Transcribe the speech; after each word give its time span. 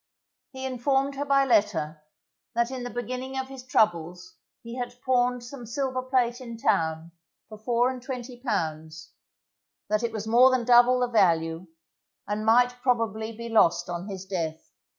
He 0.51 0.65
informed 0.65 1.13
her 1.13 1.25
by 1.25 1.45
letter, 1.45 2.01
that 2.55 2.71
in 2.71 2.81
the 2.83 2.89
beginning 2.89 3.37
of 3.37 3.49
his 3.49 3.63
troubles 3.63 4.33
he 4.63 4.75
had 4.75 4.99
pawned 5.03 5.43
some 5.43 5.67
silver 5.67 6.01
plate 6.01 6.41
in 6.41 6.57
town 6.57 7.11
for 7.49 7.59
four 7.59 7.91
and 7.91 8.01
twenty 8.01 8.41
pounds, 8.41 9.11
that 9.89 10.01
it 10.01 10.11
was 10.11 10.25
more 10.25 10.49
than 10.49 10.65
double 10.65 11.01
the 11.01 11.07
value, 11.07 11.67
and 12.27 12.43
might 12.47 12.81
probably 12.81 13.31
be 13.37 13.47
lost 13.47 13.91
on 13.91 14.07
his 14.07 14.25
death. 14.25 14.71